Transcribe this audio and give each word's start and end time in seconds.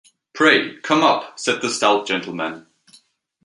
'Pray, 0.33 0.79
come 0.81 1.03
up,’ 1.03 1.37
said 1.39 1.61
the 1.61 1.69
stout 1.69 2.07
gentleman. 2.07 2.65